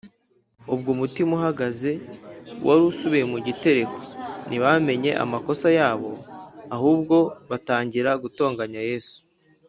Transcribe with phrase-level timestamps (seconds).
[0.73, 1.91] Ubwo umutima uhagaze
[2.65, 3.99] wari usubiye mu gitereko,
[4.47, 6.09] ntibamenye amakosa yabo,
[6.75, 7.15] ahubwo
[7.49, 9.17] batangira gutonganya Yesu.